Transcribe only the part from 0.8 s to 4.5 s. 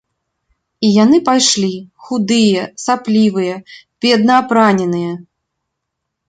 І яны пайшлі, худыя, саплівыя, бедна